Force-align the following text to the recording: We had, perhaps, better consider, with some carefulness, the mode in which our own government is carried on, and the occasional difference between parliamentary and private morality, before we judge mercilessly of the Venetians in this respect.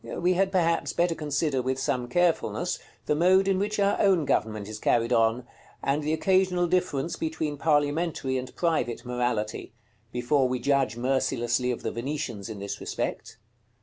We 0.03 0.33
had, 0.33 0.51
perhaps, 0.51 0.93
better 0.93 1.13
consider, 1.13 1.61
with 1.61 1.77
some 1.77 2.07
carefulness, 2.07 2.79
the 3.05 3.13
mode 3.13 3.47
in 3.47 3.59
which 3.59 3.77
our 3.79 4.01
own 4.01 4.25
government 4.25 4.67
is 4.67 4.79
carried 4.79 5.13
on, 5.13 5.45
and 5.83 6.01
the 6.01 6.11
occasional 6.11 6.65
difference 6.65 7.15
between 7.17 7.55
parliamentary 7.55 8.35
and 8.39 8.55
private 8.55 9.05
morality, 9.05 9.73
before 10.11 10.47
we 10.47 10.57
judge 10.57 10.97
mercilessly 10.97 11.69
of 11.69 11.83
the 11.83 11.91
Venetians 11.91 12.49
in 12.49 12.57
this 12.57 12.79
respect. 12.81 13.37